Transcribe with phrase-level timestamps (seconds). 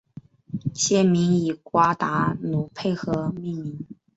[0.73, 3.85] 县名以瓜达卢佩河命名。